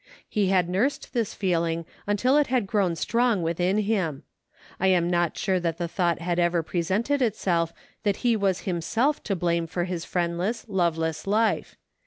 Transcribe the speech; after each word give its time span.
He 0.27 0.47
had 0.47 0.67
nursed 0.67 1.13
this 1.13 1.35
feeling 1.35 1.85
until 2.07 2.35
it 2.35 2.47
had 2.47 2.65
grown 2.65 2.95
strong 2.95 3.43
within 3.43 3.77
him. 3.77 4.23
I 4.79 4.87
am 4.87 5.07
not 5.07 5.37
sure 5.37 5.59
that 5.59 5.77
the 5.77 5.87
thought 5.87 6.17
had 6.21 6.39
ever 6.39 6.63
presented 6.63 7.21
itself 7.21 7.71
that 8.01 8.15
he 8.25 8.35
was 8.35 8.61
himself 8.61 9.21
to 9.25 9.35
blame 9.35 9.67
for 9.67 9.83
his 9.83 10.03
friendless, 10.03 10.65
loveless 10.67 11.27
life. 11.27 11.75